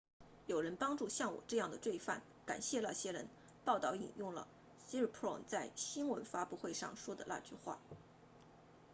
[0.47, 3.27] 有人帮助像我这样的罪犯感谢那些人
[3.65, 4.47] 报道引用了
[4.89, 7.79] siriporn 在新闻发布会上说的那句话